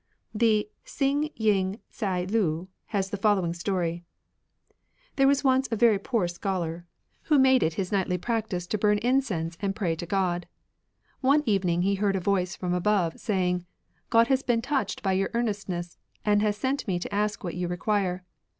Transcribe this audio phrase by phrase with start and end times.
[0.33, 4.03] The Hsing ying tea lu has the following story.
[5.15, 6.87] There was once a very poor scholar,
[7.25, 9.11] who made it 55 RELIGIONS OP ANCIENT CHINA his nightly practice to bum
[9.47, 10.47] incense and pray to God.
[11.19, 13.67] One evening he heard a voice from above, saying,
[14.09, 17.53] God has been touched by your earnest ness, and has sent me to ask what
[17.53, 18.23] you require."